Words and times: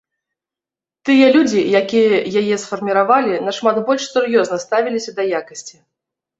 Тыя 1.09 1.27
людзі, 1.35 1.61
якія 1.81 2.21
яе 2.43 2.55
сфарміравалі, 2.63 3.33
нашмат 3.51 3.77
больш 3.93 4.03
сур'ёзна 4.17 4.57
ставіліся 4.67 5.11
да 5.21 5.31
якасці. 5.45 5.75